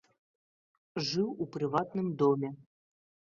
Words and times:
Жыў 1.09 1.27
у 1.45 1.47
прыватным 1.57 2.09
доме. 2.23 2.49